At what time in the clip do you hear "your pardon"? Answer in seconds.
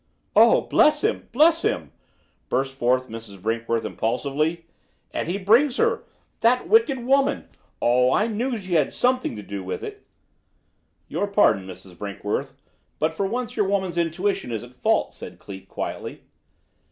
11.07-11.67